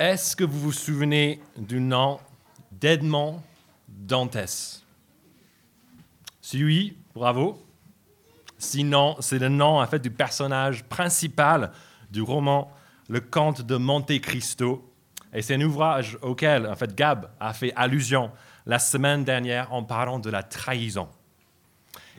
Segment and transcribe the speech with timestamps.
[0.00, 2.20] Est-ce que vous vous souvenez du nom
[2.72, 3.42] d'Edmond
[3.86, 4.82] Dantès?
[6.40, 7.62] Si oui, bravo.
[8.56, 11.70] Sinon, c'est le nom en fait du personnage principal
[12.10, 12.72] du roman
[13.10, 14.90] Le Comte de Monte Cristo.
[15.34, 18.30] Et c'est un ouvrage auquel en fait Gab a fait allusion
[18.64, 21.10] la semaine dernière en parlant de la trahison.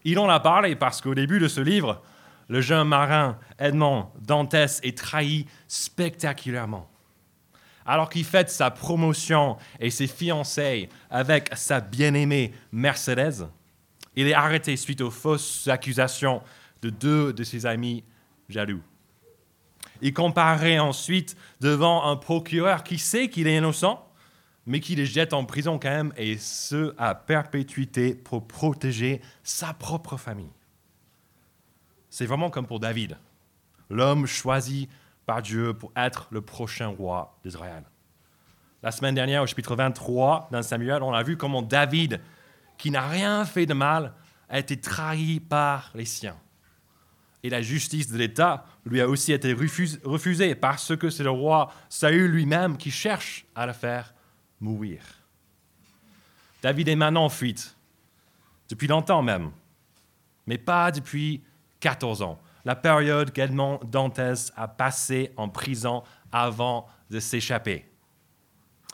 [0.03, 2.03] Il en a parlé parce qu'au début de ce livre,
[2.47, 6.90] le jeune marin Edmond Dantès est trahi spectaculairement.
[7.85, 13.47] Alors qu'il fête sa promotion et ses fiançailles avec sa bien-aimée Mercedes,
[14.15, 16.41] il est arrêté suite aux fausses accusations
[16.81, 18.03] de deux de ses amis
[18.49, 18.81] jaloux.
[20.01, 24.07] Il comparaît ensuite devant un procureur qui sait qu'il est innocent,
[24.65, 29.73] mais qui le jette en prison quand même, et ce à perpétuité pour protéger sa
[29.73, 30.51] propre famille.
[32.09, 33.17] C'est vraiment comme pour David,
[33.89, 34.89] l'homme choisi
[35.31, 37.85] par Dieu pour être le prochain roi d'Israël.
[38.83, 42.19] La semaine dernière, au chapitre 23 dans Samuel, on a vu comment David,
[42.77, 44.11] qui n'a rien fait de mal,
[44.49, 46.35] a été trahi par les siens.
[47.43, 51.71] Et la justice de l'État lui a aussi été refusée parce que c'est le roi
[51.87, 54.13] Saül lui-même qui cherche à le faire
[54.59, 55.01] mourir.
[56.61, 57.77] David est maintenant en fuite,
[58.67, 59.51] depuis longtemps même,
[60.45, 61.41] mais pas depuis
[61.79, 67.85] 14 ans, la période qu'Edmond Dantès a passée en prison avant de s'échapper.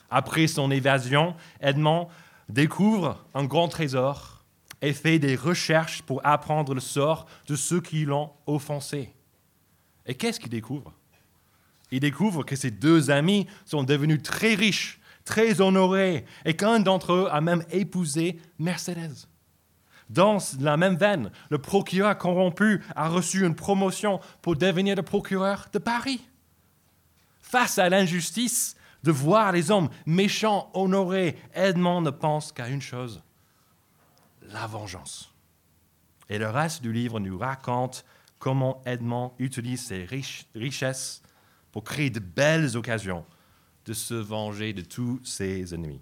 [0.10, 2.08] Après son évasion, Edmond
[2.50, 4.46] découvre un grand trésor
[4.82, 9.14] et fait des recherches pour apprendre le sort de ceux qui l'ont offensé.
[10.06, 10.94] Et qu'est-ce qu'il découvre?
[11.92, 17.12] Il découvre que ses deux amis sont devenus très riches très honoré, et qu'un d'entre
[17.12, 19.28] eux a même épousé Mercedes.
[20.10, 25.68] Dans la même veine, le procureur corrompu a reçu une promotion pour devenir le procureur
[25.74, 26.22] de Paris.
[27.42, 33.22] Face à l'injustice de voir les hommes méchants honorés, Edmond ne pense qu'à une chose,
[34.42, 35.34] la vengeance.
[36.30, 38.06] Et le reste du livre nous raconte
[38.40, 40.08] comment Edmond utilise ses
[40.56, 41.22] richesses
[41.72, 43.26] pour créer de belles occasions
[43.86, 46.02] de se venger de tous ses ennemis.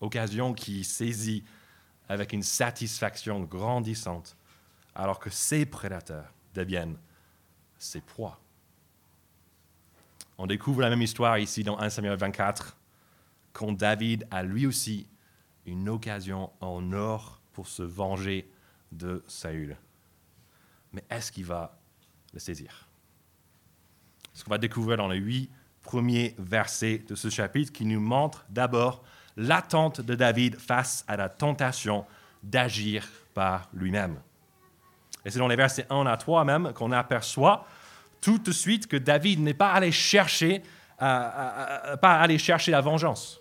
[0.00, 1.44] Occasion qui saisit
[2.08, 4.36] avec une satisfaction grandissante,
[4.94, 6.96] alors que ses prédateurs deviennent
[7.78, 8.40] ses proies.
[10.38, 12.76] On découvre la même histoire ici dans 1 Samuel 24,
[13.52, 15.06] quand David a lui aussi
[15.64, 18.50] une occasion en or pour se venger
[18.92, 19.76] de Saül.
[20.92, 21.78] Mais est-ce qu'il va
[22.32, 22.86] le saisir?
[24.34, 25.50] Ce qu'on va découvrir dans les huit
[25.82, 29.02] premier verset de ce chapitre qui nous montre d'abord
[29.36, 32.04] l'attente de David face à la tentation
[32.42, 34.16] d'agir par lui-même.
[35.24, 37.66] Et c'est dans les versets 1 à 3 même qu'on aperçoit
[38.20, 40.62] tout de suite que David n'est pas allé chercher,
[40.98, 43.40] pas allé chercher la vengeance.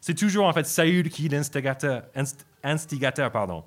[0.00, 2.02] C'est toujours en fait Saül qui est l'instigateur.
[2.62, 3.64] Instigateur, pardon.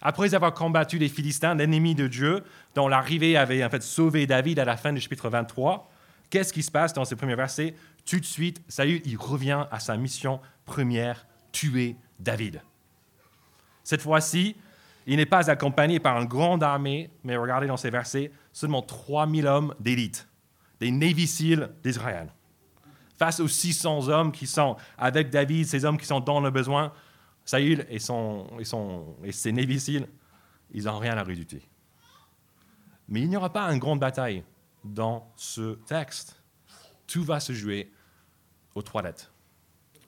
[0.00, 2.44] Après avoir combattu les Philistins, l'ennemi de Dieu,
[2.74, 5.90] dont l'arrivée avait en fait sauvé David à la fin du chapitre 23,
[6.30, 7.74] Qu'est-ce qui se passe dans ces premiers versets
[8.04, 12.60] Tout de suite, Saül, il revient à sa mission première, tuer David.
[13.82, 14.56] Cette fois-ci,
[15.06, 19.46] il n'est pas accompagné par une grande armée, mais regardez dans ces versets, seulement 3000
[19.46, 20.28] hommes d'élite,
[20.80, 21.24] des Navy
[21.82, 22.30] d'Israël.
[23.18, 26.92] Face aux 600 hommes qui sont avec David, ces hommes qui sont dans le besoin,
[27.46, 28.46] Saül et, son,
[29.24, 30.04] et, ses Navy
[30.70, 31.62] ils n'ont rien à redouter.
[33.08, 34.44] Mais il n'y aura pas une grande bataille
[34.94, 36.42] dans ce texte.
[37.06, 37.92] Tout va se jouer
[38.74, 39.30] aux toilettes.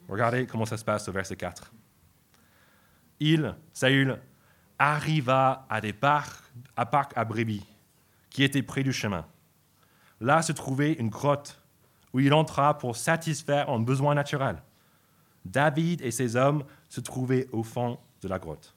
[0.07, 1.71] Regardez comment ça se passe au verset 4.
[3.19, 4.19] Il, Saül,
[4.79, 6.43] arriva à des parcs
[6.75, 7.65] à, parc à brebis
[8.29, 9.25] qui étaient près du chemin.
[10.19, 11.61] Là se trouvait une grotte
[12.13, 14.61] où il entra pour satisfaire un besoin naturel.
[15.45, 18.75] David et ses hommes se trouvaient au fond de la grotte.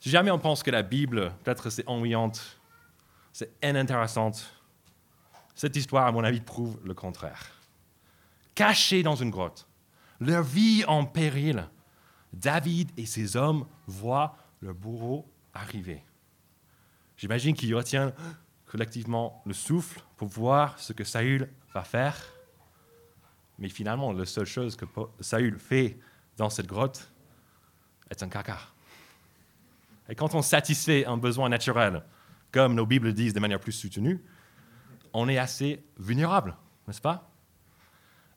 [0.00, 2.60] Si jamais on pense que la Bible, peut-être c'est ennuyante
[3.32, 4.44] c'est inintéressante.
[5.54, 7.50] Cette histoire, à mon avis, prouve le contraire.
[8.54, 9.66] Cachés dans une grotte,
[10.20, 11.68] leur vie en péril,
[12.32, 16.04] David et ses hommes voient leur bourreau arriver.
[17.16, 18.12] J'imagine qu'ils retiennent
[18.66, 22.16] collectivement le souffle pour voir ce que Saül va faire.
[23.58, 24.86] Mais finalement, la seule chose que
[25.20, 25.98] Saül fait
[26.36, 27.10] dans cette grotte
[28.10, 28.58] est un caca.
[30.08, 32.02] Et quand on satisfait un besoin naturel,
[32.52, 34.22] comme nos Bibles disent de manière plus soutenue,
[35.12, 36.56] on est assez vulnérable,
[36.86, 37.30] n'est-ce pas?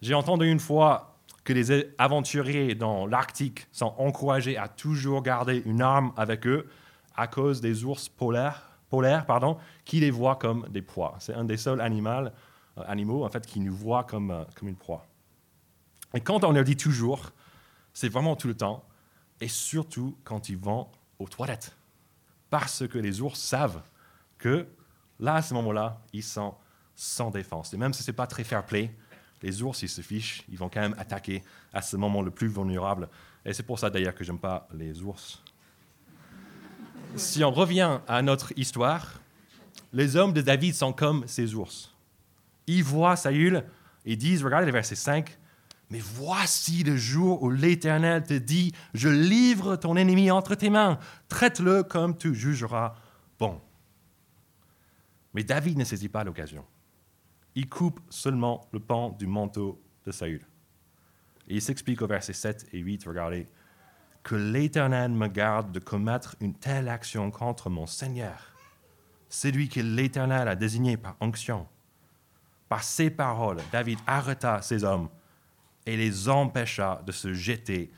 [0.02, 5.82] J'ai entendu une fois que les aventuriers dans l'Arctique sont encouragés à toujours garder une
[5.82, 6.68] arme avec eux
[7.16, 11.16] à cause des ours polaires, polaires pardon, qui les voient comme des proies.
[11.20, 12.30] C'est un des seuls animaux
[12.78, 15.06] euh, animaux, en fait, qui nous voient comme, euh, comme une proie.
[16.14, 17.32] Et quand on leur dit toujours,
[17.94, 18.84] c'est vraiment tout le temps,
[19.40, 20.88] et surtout quand ils vont
[21.20, 21.76] aux toilettes.
[22.50, 23.82] Parce que les ours savent
[24.38, 24.68] que
[25.20, 26.56] là, à ce moment-là, ils sont
[26.96, 27.74] sans défense.
[27.74, 28.94] Et même si ce n'est pas très fair-play,
[29.42, 31.44] les ours, ils se fichent, ils vont quand même attaquer
[31.74, 33.10] à ce moment le plus vulnérable.
[33.46, 35.44] Et c'est pour ça d'ailleurs que j'aime pas les ours.
[37.16, 39.22] Si on revient à notre histoire,
[39.94, 41.94] les hommes de David sont comme ces ours.
[42.68, 43.64] Ils voient Saül
[44.06, 45.38] et disent, regardez le verset 5,
[45.90, 50.98] mais voici le jour où l'Éternel te dit, je livre ton ennemi entre tes mains,
[51.30, 52.96] traite-le comme tu jugeras
[53.40, 53.62] bon.
[55.36, 56.66] Mais David ne saisit pas l'occasion.
[57.56, 60.48] Il coupe seulement le pan du manteau de Saül.
[61.50, 63.46] Et il s'explique au verset 7 et 8, regardez,
[64.24, 68.56] que l'Éternel me garde de commettre une telle action contre mon Seigneur,
[69.28, 71.68] celui que l'Éternel a désigné par onction.
[72.70, 75.10] Par ces paroles, David arrêta ces hommes
[75.86, 77.92] et les empêcha de se jeter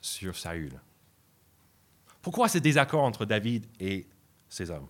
[0.00, 0.80] sur Saül.
[2.22, 4.08] Pourquoi ce désaccord entre David et
[4.48, 4.88] ces hommes?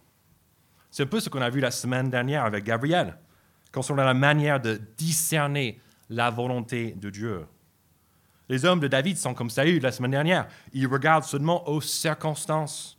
[0.90, 3.16] C'est un peu ce qu'on a vu la semaine dernière avec Gabriel,
[3.72, 7.46] concernant la manière de discerner la volonté de Dieu.
[8.48, 10.48] Les hommes de David sont comme Saül la semaine dernière.
[10.72, 12.98] Ils regardent seulement aux circonstances.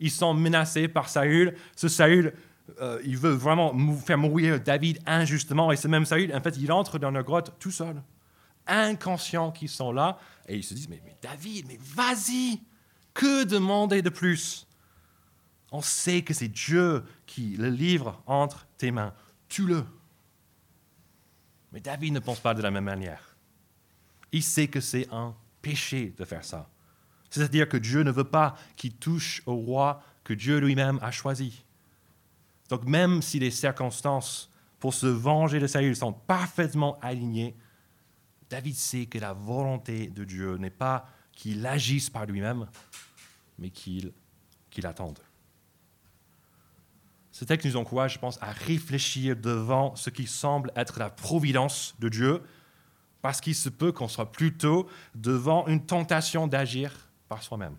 [0.00, 1.54] Ils sont menacés par Saül.
[1.76, 2.34] Ce Saül,
[2.80, 5.72] euh, il veut vraiment faire mourir David injustement.
[5.72, 8.02] Et ce même Saül, en fait, il entre dans la grotte tout seul.
[8.66, 10.18] Inconscients qu'ils sont là.
[10.46, 12.60] Et ils se disent, mais, mais David, mais vas-y,
[13.14, 14.66] que demander de plus?
[15.72, 19.14] On sait que c'est Dieu qui le livre entre tes mains.
[19.48, 19.84] Tue-le.
[21.72, 23.32] Mais David ne pense pas de la même manière
[24.32, 26.68] il sait que c'est un péché de faire ça.
[27.30, 31.64] C'est-à-dire que Dieu ne veut pas qu'il touche au roi que Dieu lui-même a choisi.
[32.68, 37.54] Donc même si les circonstances pour se venger de Saül sont parfaitement alignées,
[38.50, 42.66] David sait que la volonté de Dieu n'est pas qu'il agisse par lui-même,
[43.58, 44.12] mais qu'il
[44.84, 45.18] attende.
[47.32, 51.94] Ce texte nous encourage, je pense, à réfléchir devant ce qui semble être la providence
[51.98, 52.42] de Dieu,
[53.22, 56.92] parce qu'il se peut qu'on soit plutôt devant une tentation d'agir
[57.28, 57.76] par soi-même.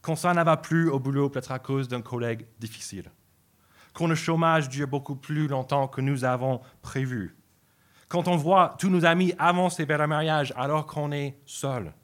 [0.00, 3.10] Quand ça ne va plus au boulot, peut-être à cause d'un collègue difficile.
[3.94, 7.36] Quand le chômage dure beaucoup plus longtemps que nous avons prévu.
[8.08, 11.94] Quand on voit tous nos amis avancer vers le mariage alors qu'on est seul.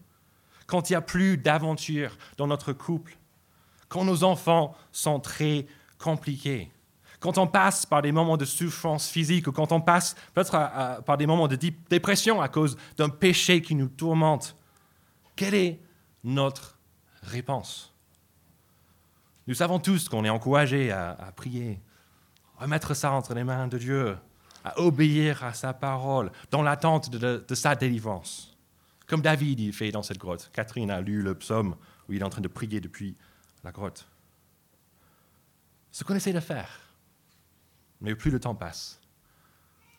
[0.66, 3.16] Quand il n'y a plus d'aventure dans notre couple.
[3.88, 5.66] Quand nos enfants sont très
[6.02, 6.70] compliqués
[7.20, 11.18] quand on passe par des moments de souffrance physique ou quand on passe peut-être par
[11.18, 11.56] des moments de
[11.90, 14.56] dépression à cause d'un péché qui nous tourmente,
[15.36, 15.80] quelle est
[16.24, 16.78] notre
[17.22, 17.94] réponse?
[19.46, 21.78] Nous savons tous qu'on est encouragé à, prier,
[22.58, 24.16] à remettre ça entre les mains de Dieu,
[24.64, 28.56] à obéir à sa parole dans l'attente de, de sa délivrance.
[29.06, 30.50] Comme David il fait dans cette grotte.
[30.54, 31.76] Catherine a lu le psaume
[32.08, 33.14] où il est en train de prier depuis
[33.62, 34.06] la grotte.
[35.92, 36.80] Ce qu'on essaie de faire,
[38.00, 39.00] mais plus le temps passe,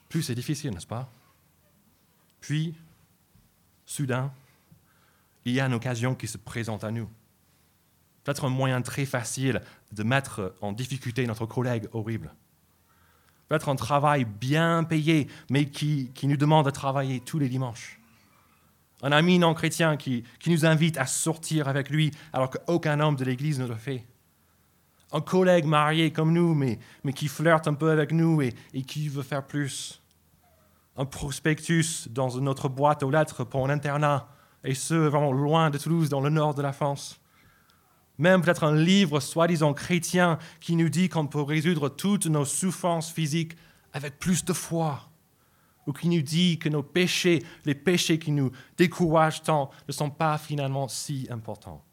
[0.10, 1.10] plus c'est difficile, n'est-ce pas?
[2.40, 2.76] Puis,
[3.86, 4.32] soudain,
[5.46, 7.10] il y a une occasion qui se présente à nous.
[8.24, 9.62] Peut-être un moyen très facile
[9.92, 12.34] de mettre en difficulté notre collègue horrible.
[13.48, 18.00] Peut-être un travail bien payé, mais qui, qui, nous demande de travailler tous les dimanches.
[19.02, 23.16] Un ami non chrétien qui, qui nous invite à sortir avec lui alors qu'aucun homme
[23.16, 24.06] de l'Église ne le fait
[25.12, 28.82] un collègue marié comme nous, mais, mais qui flirte un peu avec nous et, et
[28.82, 30.02] qui veut faire plus.
[30.98, 34.28] Un prospectus dans une autre boîte aux lettres pour un internat,
[34.64, 37.20] et ce, vraiment loin de Toulouse, dans le nord de la France.
[38.18, 43.12] Même peut-être un livre soi-disant chrétien qui nous dit qu'on peut résoudre toutes nos souffrances
[43.12, 43.56] physiques
[43.94, 45.10] avec plus de foi.
[45.88, 50.12] Ou qui nous dit que nos péchés, les péchés qui nous découragent tant, ne sont
[50.12, 51.84] pas finalement si importants.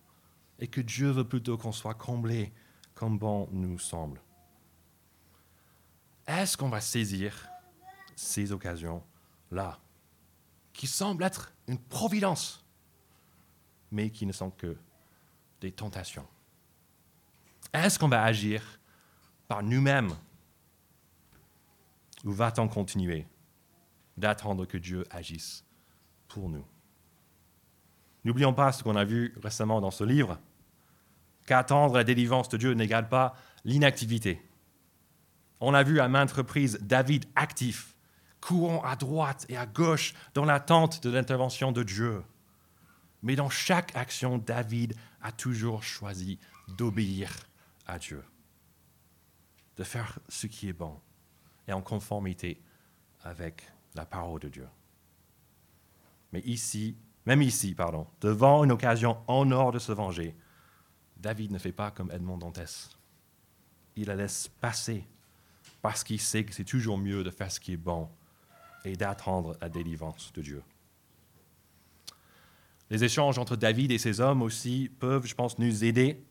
[0.58, 2.52] Et que Dieu veut plutôt qu'on soit comblé
[2.99, 4.21] comme nous semble.
[6.26, 7.49] Est-ce qu'on va saisir
[8.17, 9.78] ces occasions-là,
[10.73, 12.67] qui semblent être une providence,
[13.93, 14.76] mais qui ne sont que
[15.61, 16.26] des tentations?
[17.73, 18.81] Est-ce qu'on va agir
[19.47, 20.17] par nous-mêmes
[22.25, 23.28] ou va-t-on continuer
[24.17, 25.64] d'attendre que Dieu agisse
[26.26, 26.64] pour nous?
[28.25, 30.40] N'oublions pas ce qu'on a vu récemment dans ce livre
[31.49, 34.47] qu'attendre la délivrance de Dieu n'égale pas l'inactivité.
[35.61, 37.97] On a vu à maintes reprises David actif,
[38.40, 42.23] courant à droite et à gauche dans l'attente de l'intervention de Dieu.
[43.23, 46.38] Mais dans chaque action, David a toujours choisi
[46.76, 47.33] d'obéir
[47.87, 48.23] à Dieu,
[49.78, 51.00] de faire ce qui est bon
[51.67, 52.62] et en conformité
[53.25, 54.69] avec la parole de Dieu.
[56.33, 60.37] Mais ici, même ici, pardon, devant une occasion en or de se venger,
[61.18, 62.90] David ne fait pas comme Edmond Dantès.
[63.96, 65.04] Il la laisse passer
[65.82, 68.08] parce qu'il sait que c'est toujours mieux de faire ce qui est bon
[68.84, 70.62] et d'attendre la délivrance de Dieu.
[72.90, 76.22] Les échanges entre David et ses hommes aussi peuvent, je pense, nous aider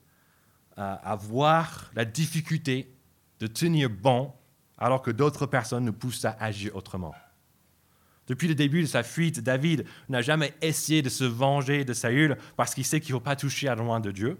[0.75, 2.93] à, voir la difficulté
[3.39, 4.31] de tenir bon
[4.77, 7.15] alors que d'autres personnes nous poussent à agir autrement.
[8.27, 12.37] Depuis le début de sa fuite, David n'a jamais essayé de se venger de Saül
[12.57, 14.37] parce qu'il sait qu'il ne faut pas toucher à loin de Dieu.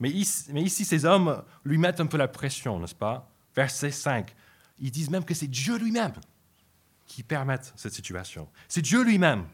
[0.00, 3.30] Mais ici, ces hommes lui mettent un peu la pression, n'est-ce pas?
[3.54, 4.34] Verset 5.
[4.80, 6.12] Ils disent même que c'est Dieu lui-même
[7.06, 8.48] qui permet cette situation.
[8.68, 9.46] C'est Dieu lui-même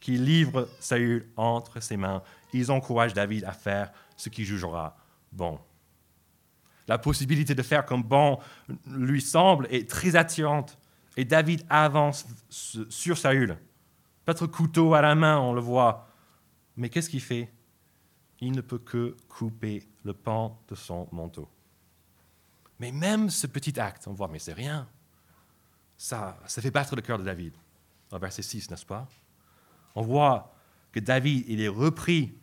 [0.00, 2.22] qui livre Saül entre ses mains.
[2.52, 4.96] Ils encouragent David à faire ce qu'il jugera
[5.30, 5.60] bon.
[6.88, 8.38] La possibilité de faire comme bon
[8.86, 10.76] lui semble est très attirante.
[11.16, 13.56] Et David avance sur Saül.
[14.24, 16.08] Peut-être couteau à la main, on le voit.
[16.76, 17.53] Mais qu'est-ce qu'il fait?
[18.40, 21.48] Il ne peut que couper le pan de son manteau.
[22.78, 24.88] Mais même ce petit acte, on voit, mais c'est rien.
[25.96, 27.54] Ça, ça fait battre le cœur de David.
[28.10, 29.08] Dans verset 6, n'est-ce pas?
[29.94, 30.54] On voit
[30.92, 32.34] que David, il est repris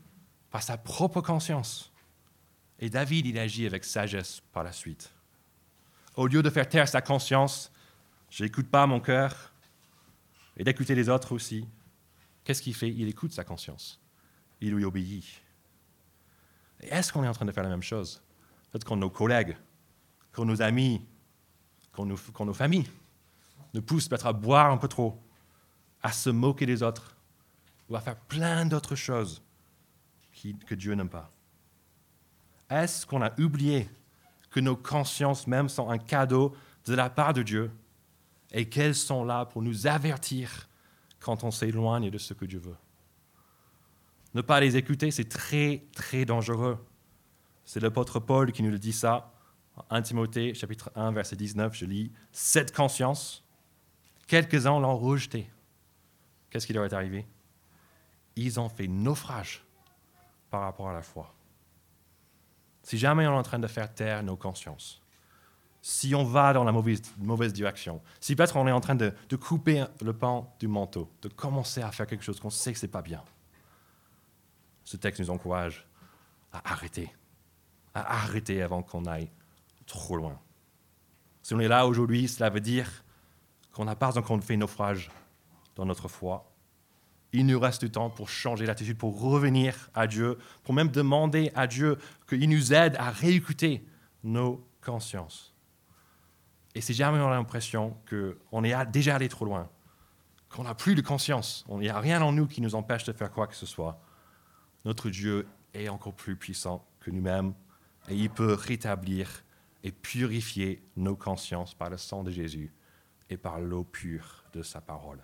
[0.50, 1.92] par sa propre conscience.
[2.80, 5.14] Et David, il agit avec sagesse par la suite.
[6.16, 7.72] Au lieu de faire taire sa conscience,
[8.30, 9.54] je n'écoute pas mon cœur,
[10.58, 11.66] et d'écouter les autres aussi,
[12.44, 12.90] qu'est-ce qu'il fait?
[12.90, 14.00] Il écoute sa conscience.
[14.60, 15.41] Il lui obéit.
[16.82, 18.22] Est-ce qu'on est en train de faire la même chose?
[18.72, 19.56] Peut-être quand nos collègues,
[20.32, 21.06] quand nos amis,
[21.92, 22.90] quand nos, quand nos familles?
[23.74, 25.22] Nous poussent peut-être à boire un peu trop,
[26.02, 27.16] à se moquer des autres,
[27.90, 29.42] ou à faire plein d'autres choses
[30.66, 31.32] que Dieu n'aime pas.
[32.70, 33.88] Est-ce qu'on a oublié
[34.50, 37.72] que nos consciences même sont un cadeau de la part de Dieu
[38.52, 40.68] et qu'elles sont là pour nous avertir
[41.20, 42.76] quand on s'éloigne de ce que Dieu veut?
[44.34, 46.78] Ne pas les écouter, c'est très, très dangereux.
[47.66, 49.34] C'est l'apôtre Paul qui nous le dit ça.
[49.76, 53.44] En 1 Timothée, chapitre 1, verset 19, je lis Cette conscience,
[54.28, 55.50] quelques-uns l'ont rejetée.
[56.50, 57.26] Qu'est-ce qui leur est arrivé?
[58.36, 59.64] Ils ont fait naufrage
[60.50, 61.34] par rapport à la foi.
[62.84, 65.02] Si jamais on est en train de faire taire nos consciences,
[65.82, 69.86] si on va dans la mauvaise, direction, si peut-être on est en train de, couper
[70.02, 72.92] le pan du manteau, de commencer à faire quelque chose qu'on sait que ce n'est
[72.92, 73.24] pas bien,
[74.84, 75.88] ce texte nous encourage
[76.52, 77.14] à arrêter,
[77.94, 79.32] à arrêter avant qu'on aille
[79.86, 80.40] trop loin.
[81.44, 83.04] Si on est là aujourd'hui, cela veut dire
[83.72, 85.10] qu'on n'a pas encore fait naufrage
[85.76, 86.52] dans notre foi,
[87.34, 91.52] il nous reste du temps pour changer l'attitude, pour revenir à Dieu, pour même demander
[91.56, 91.98] à Dieu
[92.28, 93.86] qu'il nous aide à réécouter
[94.24, 95.54] nos consciences.
[96.76, 99.70] Et si jamais on a l'impression qu'on est déjà allé trop loin,
[100.50, 103.14] qu'on n'a plus de conscience, il n'y a rien en nous qui nous empêche de
[103.14, 104.02] faire quoi que ce soit,
[104.86, 107.54] notre Dieu est encore plus puissant que nous-mêmes
[108.10, 109.44] et il peut rétablir
[109.84, 112.74] et purifier nos consciences par le sang de Jésus
[113.30, 115.24] et par l'eau pure de sa parole.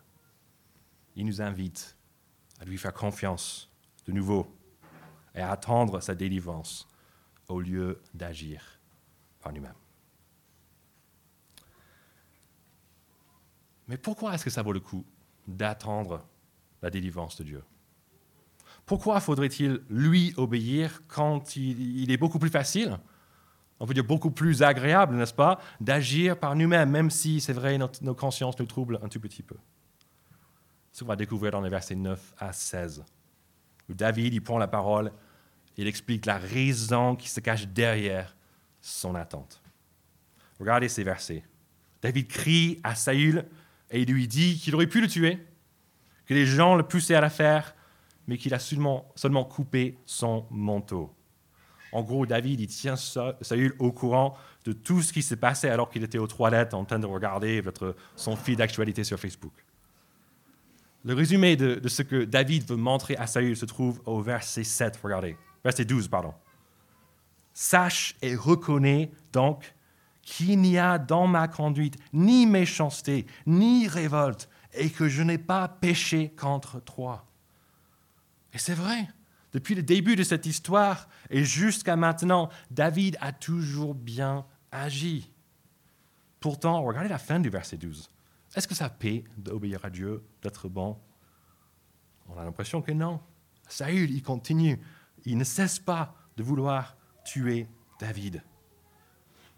[1.16, 1.98] Il nous invite
[2.60, 3.70] à lui faire confiance
[4.06, 4.56] de nouveau
[5.36, 6.88] et à attendre sa délivrance
[7.48, 8.80] au lieu d'agir
[9.42, 9.74] par nous-mêmes.
[13.88, 15.06] Mais pourquoi est-ce que ça vaut le coup
[15.48, 16.26] d'attendre
[16.82, 17.64] la délivrance de Dieu?
[18.88, 22.98] Pourquoi faudrait-il lui obéir quand il, est beaucoup plus facile,
[23.82, 27.78] on peut dire beaucoup plus agréable, n'est-ce pas, d'agir par nous-mêmes, même si c'est vrai,
[27.78, 29.58] nos consciences nous troublent un tout petit peu?
[30.94, 33.04] Ce qu'on va découvrir dans les versets 9 à 16,
[33.90, 35.12] où David il prend la parole,
[35.76, 38.38] il explique la raison qui se cache derrière
[38.80, 39.62] son attente.
[40.62, 41.44] Regardez ces versets.
[42.02, 43.46] David crie à Saül
[43.92, 45.46] et il lui dit qu'il aurait pu le tuer,
[46.26, 47.76] que les gens le poussaient à la faire,
[48.28, 51.14] mais qu'il a seulement, seulement coupé son manteau.
[51.92, 55.90] En gros, David, il tient Saül au courant de tout ce qui s'est passé alors
[55.90, 57.64] qu'il était aux toilettes en train de regarder
[58.16, 59.54] son feed d'actualité sur Facebook.
[61.06, 65.00] Le résumé de, ce que David veut montrer à Saül se trouve au verset 7,
[65.02, 65.38] regardez.
[65.64, 66.34] Verset 12, pardon.
[67.54, 69.74] Sache et reconnais donc
[70.22, 75.68] qu'il n'y a dans ma conduite ni méchanceté, ni révolte, et que je n'ai pas
[75.70, 77.27] péché contre toi.
[78.58, 79.08] Et c'est vrai,
[79.54, 85.32] depuis le début de cette histoire et jusqu'à maintenant, David a toujours bien agi.
[86.40, 88.10] Pourtant, regardez la fin du verset 12.
[88.56, 90.98] Est-ce que ça paie d'obéir à Dieu, d'être bon?
[92.30, 93.22] On a l'impression que non.
[93.68, 94.82] Saül, il continue.
[95.24, 97.68] Il ne cesse pas de vouloir tuer
[98.00, 98.42] David.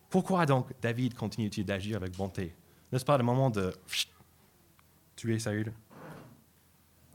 [0.10, 2.53] Pourquoi donc David continue-t-il d'agir avec bonté?
[2.91, 3.74] N'est-ce pas le moment de
[5.15, 5.72] tuer Saül?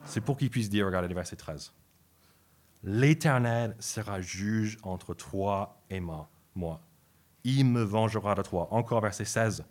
[0.05, 1.73] C'est pour qu'il puisse dire, regardez le verset 13,
[2.87, 6.29] L'Éternel sera juge entre toi et moi.
[6.55, 6.83] moi.
[7.43, 8.69] Il me vengera de toi.
[8.73, 9.65] Encore verset 16.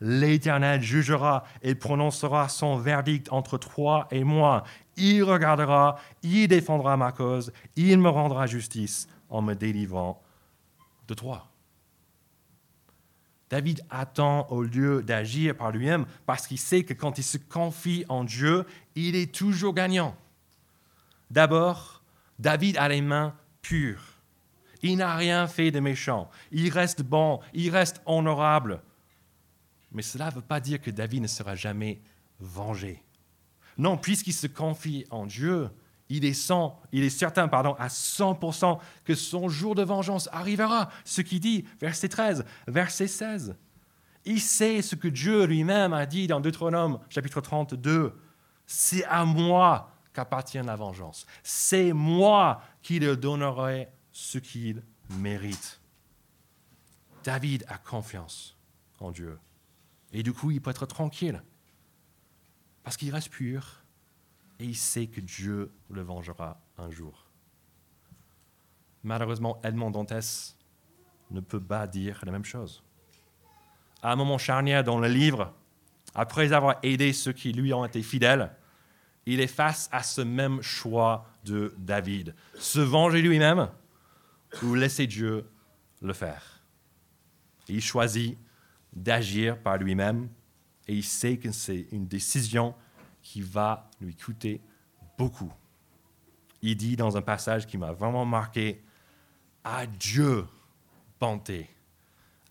[0.00, 4.64] L'Éternel jugera et prononcera son verdict entre toi et moi.
[4.96, 10.20] Il regardera, il défendra ma cause, il me rendra justice en me délivrant
[11.06, 11.49] de toi.
[13.50, 18.04] David attend au lieu d'agir par lui-même parce qu'il sait que quand il se confie
[18.08, 18.64] en Dieu,
[18.94, 20.16] il est toujours gagnant.
[21.30, 22.02] D'abord,
[22.38, 24.04] David a les mains pures.
[24.82, 26.30] Il n'a rien fait de méchant.
[26.52, 28.80] Il reste bon, il reste honorable.
[29.92, 32.00] Mais cela ne veut pas dire que David ne sera jamais
[32.38, 33.02] vengé.
[33.76, 35.68] Non, puisqu'il se confie en Dieu,
[36.10, 40.90] il est, certain pardon, à 100% que son jour de vengeance arrivera.
[41.04, 43.56] Ce qu'il dit, verset 13, verset 16.
[44.24, 48.12] Il sait ce que Dieu lui-même a dit dans Deutéronome chapitre 32.
[48.66, 51.26] C'est à moi qu'appartient la vengeance.
[51.42, 55.80] C'est moi qui lui donnerai ce qu'il mérite.
[57.22, 58.56] David a confiance
[58.98, 59.38] en Dieu.
[60.12, 61.42] Et du coup, il peut être tranquille.
[62.82, 63.84] Parce qu'il reste pur
[64.60, 67.26] et il sait que Dieu le vengera un jour.
[69.02, 70.56] Malheureusement, Edmond Dantes
[71.30, 72.82] ne peut pas dire la même chose.
[74.02, 75.54] À un moment charnière dans le livre,
[76.14, 78.54] après avoir aidé ceux qui lui ont été fidèles,
[79.24, 82.34] il est face à ce même choix de David.
[82.56, 83.70] Se venger lui-même
[84.62, 85.48] ou laisser Dieu
[86.02, 86.62] le faire.
[87.68, 88.36] Il choisit
[88.92, 90.28] d'agir par lui-même
[90.86, 92.74] et il sait que c'est une décision
[93.22, 94.60] qui va lui coûter
[95.18, 95.52] beaucoup.
[96.62, 98.82] Il dit dans un passage qui m'a vraiment marqué,
[99.64, 100.46] Adieu,
[101.18, 101.68] bonté.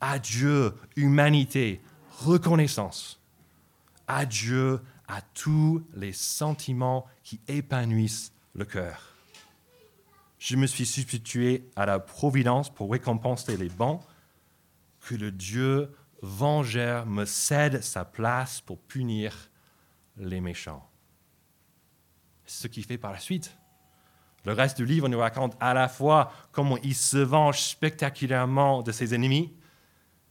[0.02, 1.82] Adieu, humanité,
[2.20, 3.20] reconnaissance.
[4.08, 9.16] Adieu à tous les sentiments qui épanouissent le cœur.
[10.38, 14.00] Je me suis substitué à la providence pour récompenser les bons,
[15.02, 15.92] que le Dieu
[16.22, 19.50] vengeur me cède sa place pour punir
[20.20, 20.86] les méchants.
[22.46, 23.56] ce qu'il fait par la suite.
[24.46, 28.92] Le reste du livre nous raconte à la fois comment il se venge spectaculairement de
[28.92, 29.54] ses ennemis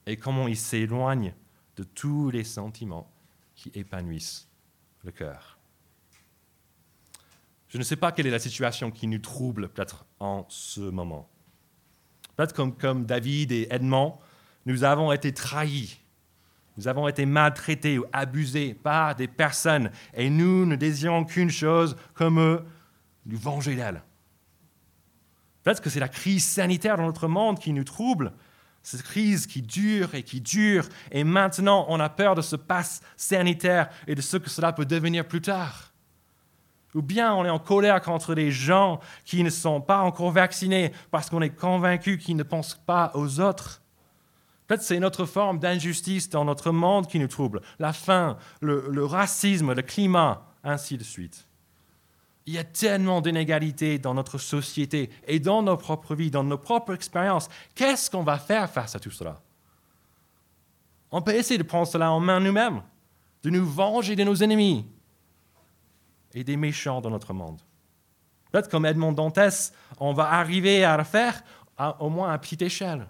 [0.07, 1.35] et comment il s'éloigne
[1.77, 3.09] de tous les sentiments
[3.55, 4.49] qui épanouissent
[5.05, 5.59] le cœur.
[7.69, 11.29] Je ne sais pas quelle est la situation qui nous trouble peut-être en ce moment.
[12.35, 14.19] Peut-être comme, comme David et Edmond,
[14.65, 16.01] nous avons été trahis
[16.79, 21.97] nous avons été maltraités ou abusés par des personnes et nous ne désirons qu'une chose,
[22.15, 22.65] comme eux,
[23.27, 24.01] nous venger d'elles.
[25.65, 28.33] Peut-être que c'est la crise sanitaire dans notre monde qui nous trouble,
[28.85, 33.03] cette crise qui dure et qui dure, et maintenant on a peur de ce passe
[33.17, 35.93] sanitaire et de ce que cela peut devenir plus tard.
[36.95, 40.93] Ou bien on est en colère contre les gens qui ne sont pas encore vaccinés
[41.11, 43.83] parce qu'on est convaincu qu'ils ne pensent pas aux autres.
[44.69, 49.73] Peut-être c'est notre forme d'injustice dans notre monde qui nous trouble, la faim, le, racisme,
[49.73, 51.49] le climat, ainsi de suite.
[52.45, 56.59] Il y a tellement d'inégalités dans notre société et dans nos propres vies, dans nos
[56.59, 57.49] propres expériences.
[57.75, 59.41] Qu'est-ce qu'on va faire face à tout cela?
[61.11, 62.83] On peut essayer de prendre cela en main nous-mêmes,
[63.45, 64.87] de nous venger de nos ennemis
[66.35, 67.63] et des méchants dans notre monde.
[68.53, 71.43] Peut-être comme Edmond Dantes, on va arriver à le faire
[72.01, 73.09] au moins à petite échelle.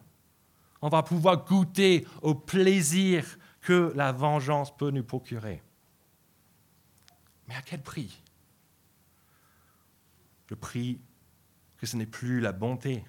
[0.80, 5.62] On va pouvoir goûter au plaisir que la vengeance peut nous procurer.
[7.46, 8.22] Mais à quel prix?
[10.48, 11.00] Le prix
[11.78, 13.04] que ce n'est plus la bonté,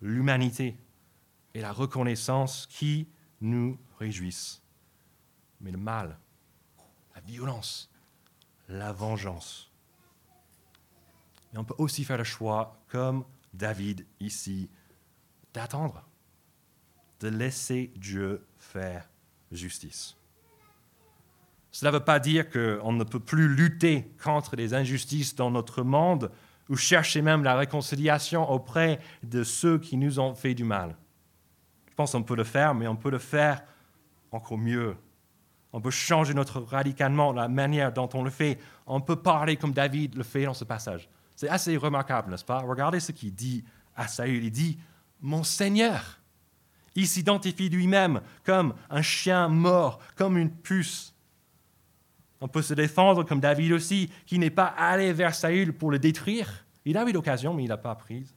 [0.00, 0.78] l'humanité
[1.54, 3.08] et la reconnaissance qui
[3.40, 4.62] nous réjouissent,
[5.60, 6.18] mais le mal,
[7.14, 7.90] la violence,
[8.68, 9.72] la vengeance.
[11.52, 13.24] Et on peut aussi faire le choix, comme
[13.54, 14.70] David ici,
[15.54, 16.06] d'attendre
[17.20, 19.08] de laisser Dieu faire
[19.50, 20.16] justice.
[21.70, 25.82] Cela ne veut pas dire qu'on ne peut plus lutter contre les injustices dans notre
[25.82, 26.30] monde
[26.68, 30.96] ou chercher même la réconciliation auprès de ceux qui nous ont fait du mal.
[31.88, 33.62] Je pense qu'on peut le faire, mais on peut le faire
[34.30, 34.96] encore mieux.
[35.72, 38.58] On peut changer notre radicalement la manière dont on le fait.
[38.86, 41.08] On peut parler comme David le fait dans ce passage.
[41.36, 42.58] C'est assez remarquable, n'est-ce pas?
[42.60, 44.44] Regardez ce qu'il dit à Saül.
[44.44, 44.78] Il dit,
[45.20, 46.17] Mon Seigneur,
[46.98, 51.14] il s'identifie lui-même comme un chien mort, comme une puce.
[52.40, 56.00] On peut se défendre comme David aussi, qui n'est pas allé vers Saül pour le
[56.00, 56.66] détruire.
[56.84, 58.34] Il a eu l'occasion, mais il n'a pas prise.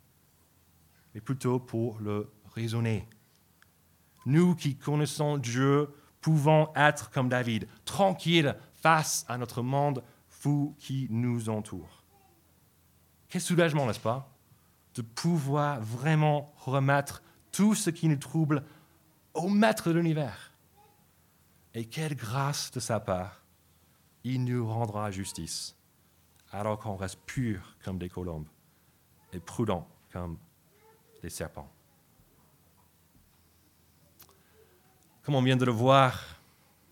[1.15, 3.07] Mais plutôt pour le raisonner.
[4.27, 5.89] Nous qui connaissons Dieu
[6.21, 12.03] pouvons être comme David, tranquilles face à notre monde fou qui nous entoure.
[13.27, 14.31] Quel soulagement, n'est-ce pas
[14.93, 18.63] De pouvoir vraiment remettre tout ce qui nous trouble
[19.33, 20.51] au maître de l'univers.
[21.73, 23.43] Et quelle grâce de sa part,
[24.23, 25.75] il nous rendra justice,
[26.51, 28.47] alors qu'on reste pur comme des colombes
[29.33, 30.37] et prudent comme
[31.21, 31.71] des serpents.
[35.23, 36.41] Comme on vient de le voir,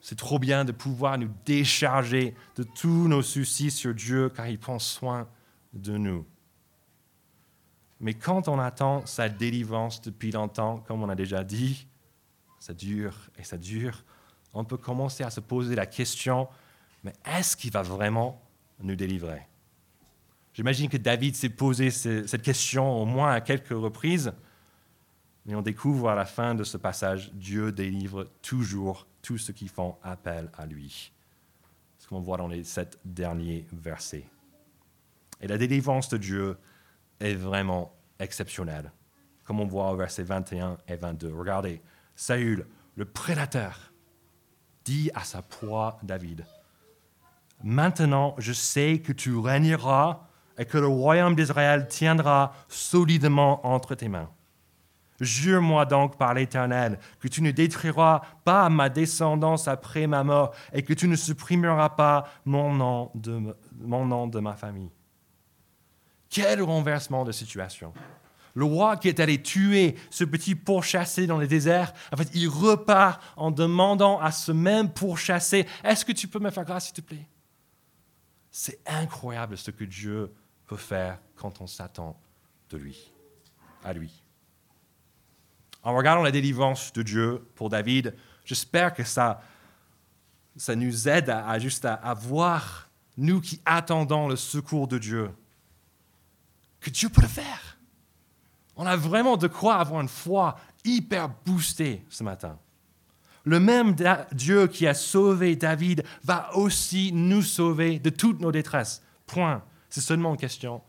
[0.01, 4.59] c'est trop bien de pouvoir nous décharger de tous nos soucis sur Dieu car il
[4.59, 5.27] prend soin
[5.73, 6.25] de nous.
[7.99, 11.87] Mais quand on attend sa délivrance depuis longtemps, comme on a déjà dit,
[12.59, 14.03] ça dure et ça dure,
[14.53, 16.47] on peut commencer à se poser la question,
[17.03, 18.41] mais est-ce qu'il va vraiment
[18.81, 19.41] nous délivrer?
[20.53, 24.33] J'imagine que David s'est posé cette question au moins à quelques reprises,
[25.45, 29.67] mais on découvre à la fin de ce passage, Dieu délivre toujours tous ceux qui
[29.67, 31.11] font appel à lui.
[31.97, 34.25] Ce qu'on voit dans les sept derniers versets.
[35.41, 36.57] Et la délivrance de Dieu
[37.19, 38.91] est vraiment exceptionnelle,
[39.43, 41.33] comme on voit au verset 21 et 22.
[41.33, 41.81] Regardez,
[42.15, 43.91] Saül, le prédateur,
[44.85, 46.45] dit à sa proie David,
[47.63, 50.21] Maintenant je sais que tu régneras
[50.57, 54.29] et que le royaume d'Israël tiendra solidement entre tes mains.
[55.19, 60.81] Jure-moi donc par l'Éternel que tu ne détruiras pas ma descendance après ma mort et
[60.81, 64.91] que tu ne supprimeras pas mon nom de, mon nom de ma famille.
[66.29, 67.93] Quel renversement de situation.
[68.55, 72.47] Le roi qui est allé tuer ce petit pourchassé dans le désert, en fait, il
[72.47, 76.95] repart en demandant à ce même pourchassé, est-ce que tu peux me faire grâce, s'il
[76.95, 77.27] te plaît?
[78.51, 80.33] C'est incroyable ce que Dieu
[80.65, 82.19] peut faire quand on s'attend
[82.69, 83.11] de lui,
[83.83, 84.23] à lui.
[85.83, 89.41] En regardant la délivrance de Dieu pour David, j'espère que ça,
[90.55, 95.31] ça nous aide à, juste à, voir, nous qui attendons le secours de Dieu,
[96.79, 97.77] que Dieu peut le faire.
[98.75, 102.57] On a vraiment de quoi avoir une foi hyper boostée ce matin.
[103.43, 103.95] Le même
[104.31, 109.01] Dieu qui a sauvé David va aussi nous sauver de toutes nos détresses.
[109.25, 109.63] Point.
[109.89, 110.81] C'est seulement une question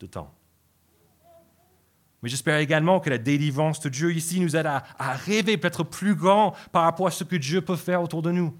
[0.00, 0.34] de temps.
[2.22, 6.14] Mais j'espère également que la délivrance de Dieu ici nous aide à, rêver peut-être plus
[6.14, 8.56] grand par rapport à ce que Dieu peut faire autour de nous.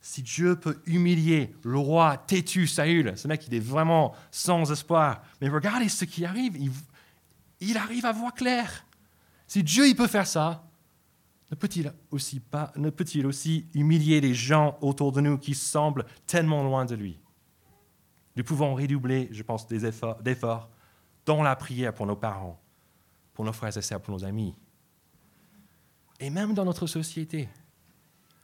[0.00, 5.22] Si Dieu peut humilier le roi têtu Saül, ce mec il est vraiment sans espoir,
[5.40, 6.56] mais regardez ce qui arrive,
[7.60, 8.86] il, arrive à voir clair.
[9.46, 10.64] Si Dieu il peut faire ça,
[11.50, 16.04] ne peut-il aussi, pas, ne peut-il aussi humilier les gens autour de nous qui semblent
[16.26, 17.18] tellement loin de lui?
[18.36, 20.70] Nous pouvons redoubler, je pense, des efforts, d'efforts
[21.26, 22.60] dans la prière pour nos parents,
[23.34, 24.54] pour nos frères et sœurs, pour nos amis.
[26.20, 27.48] Et même dans notre société,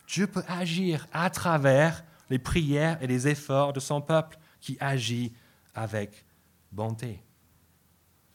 [0.06, 5.32] Dieu peut agir à travers les prières et les efforts de son peuple qui agit
[5.74, 6.24] avec
[6.72, 7.22] bonté.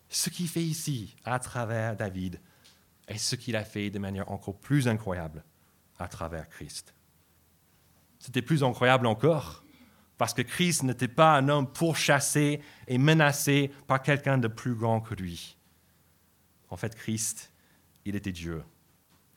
[0.10, 2.40] Ce qu'il fait ici à travers David
[3.08, 5.44] est ce qu'il a fait de manière encore plus incroyable
[6.00, 6.94] à travers Christ.
[8.20, 9.64] C'était plus incroyable encore
[10.18, 15.00] parce que Christ n'était pas un homme pourchassé et menacé par quelqu'un de plus grand
[15.00, 15.58] que lui.
[16.70, 17.52] En fait, Christ,
[18.06, 18.64] il était Dieu.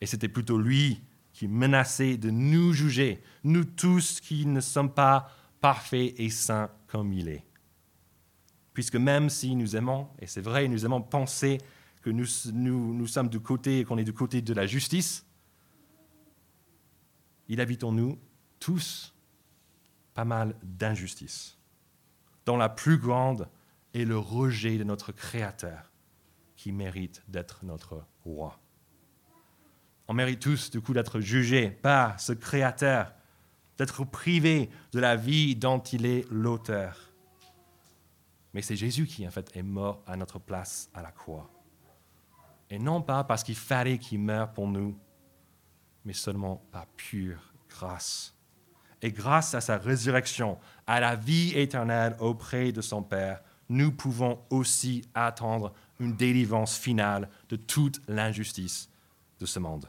[0.00, 1.00] Et c'était plutôt lui
[1.32, 7.12] qui menaçait de nous juger, nous tous qui ne sommes pas parfaits et saints comme
[7.12, 7.44] il est.
[8.74, 11.58] Puisque même si nous aimons, et c'est vrai, nous aimons penser
[12.02, 15.24] que nous, nous, sommes du côté, qu'on est du côté de la justice,
[17.48, 18.18] il habite en nous
[18.58, 19.14] tous
[20.14, 21.58] pas mal d'injustice,
[22.44, 23.48] dont la plus grande
[23.94, 25.90] est le rejet de notre Créateur,
[26.56, 28.61] qui mérite d'être notre roi.
[30.12, 33.14] On mérite tous, du coup, d'être jugés par ce Créateur,
[33.78, 37.14] d'être privés de la vie dont il est l'auteur.
[38.52, 41.50] Mais c'est Jésus qui, en fait, est mort à notre place à la croix.
[42.68, 44.98] Et non pas parce qu'il fallait qu'il meure pour nous,
[46.04, 48.36] mais seulement par pure grâce
[49.00, 54.42] et grâce à sa résurrection, à la vie éternelle auprès de son Père, nous pouvons
[54.50, 58.90] aussi attendre une délivrance finale de toute l'injustice
[59.40, 59.88] de ce monde.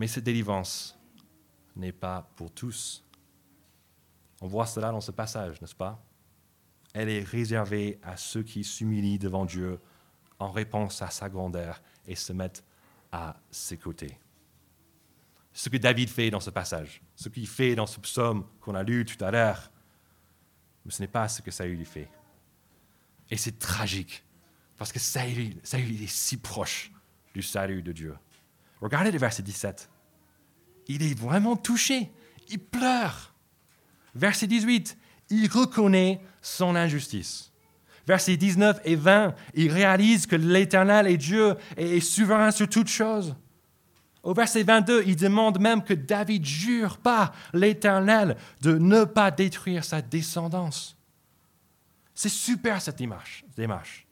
[0.00, 0.98] Mais cette délivrance
[1.76, 3.04] n'est pas pour tous.
[4.40, 6.02] On voit cela dans ce passage, n'est-ce pas?
[6.94, 9.78] Elle est réservée à ceux qui s'humilient devant Dieu
[10.38, 12.64] en réponse à sa grandeur et se mettent
[13.12, 14.18] à ses côtés
[15.52, 18.82] ce que David fait dans ce passage, ce qu'il fait dans ce psaume qu'on a
[18.82, 19.70] lu tout à l'heure.
[20.86, 22.08] Mais ce n'est pas ce que Saül lui fait.
[23.28, 24.24] Et c'est tragique,
[24.78, 26.90] parce que Saül, Saül est si proche
[27.34, 28.16] du salut de Dieu.
[28.80, 29.90] Regardez le verset 17.
[30.88, 32.10] il est vraiment touché.
[32.48, 33.34] Il pleure.
[34.14, 34.96] Verset 18,
[35.30, 37.50] il reconnaît son injustice.
[38.06, 43.36] Versets 19 et 20, il réalise que l'Éternel est Dieu et souverain sur toutes choses.
[44.22, 49.84] Au verset 22, il demande même que David jure pas l'Éternel de ne pas détruire
[49.84, 50.96] sa descendance.
[52.14, 54.06] C'est super cette démarche.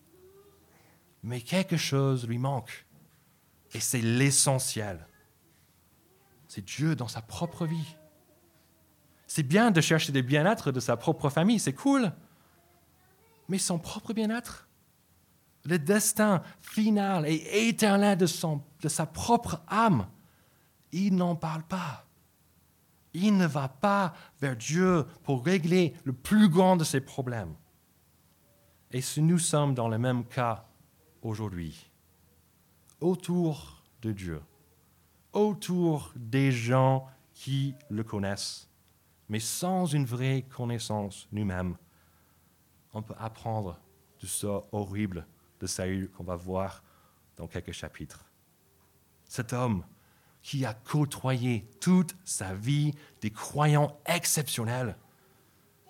[1.22, 2.86] Mais quelque chose lui manque.
[3.74, 5.06] Et c'est l'essentiel.
[6.46, 7.96] C'est Dieu dans sa propre vie.
[9.26, 12.12] C'est bien de chercher des bien-être de sa propre famille, c'est cool.
[13.48, 14.68] Mais son propre bien-être,
[15.64, 20.08] le destin final et éternel de, son, de sa propre âme,
[20.92, 22.06] il n'en parle pas.
[23.12, 27.54] Il ne va pas vers Dieu pour régler le plus grand de ses problèmes.
[28.90, 30.66] Et si nous sommes dans le même cas
[31.20, 31.90] aujourd'hui,
[33.00, 34.40] autour de Dieu,
[35.32, 38.68] autour des gens qui le connaissent,
[39.28, 41.76] mais sans une vraie connaissance nous-mêmes,
[42.94, 43.78] on peut apprendre
[44.20, 45.26] de ça horrible
[45.60, 46.82] de Saül qu'on va voir
[47.36, 48.24] dans quelques chapitres.
[49.24, 49.84] Cet homme
[50.42, 54.96] qui a côtoyé toute sa vie des croyants exceptionnels,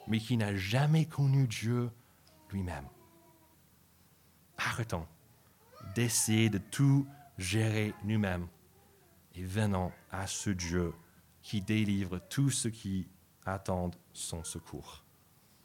[0.09, 1.91] mais qui n'a jamais connu Dieu
[2.51, 2.89] lui-même.
[4.57, 5.07] Arrêtons
[5.95, 7.07] d'essayer de tout
[7.39, 8.49] gérer nous-mêmes
[9.35, 10.93] et venons à ce Dieu
[11.43, 13.09] qui délivre tous ceux qui
[13.47, 15.05] attendent son secours.